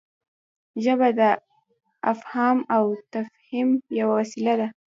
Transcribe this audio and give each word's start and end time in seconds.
ژبه 0.83 1.09
د 1.19 1.21
افهام 2.11 2.57
او 2.75 2.83
تفهیم 3.13 3.69
یوه 3.99 4.13
وسیله 4.19 4.53
ده. 4.59 4.67